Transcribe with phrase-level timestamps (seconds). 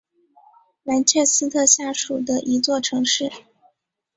[0.81, 3.31] 兰切斯特下属的一座城市。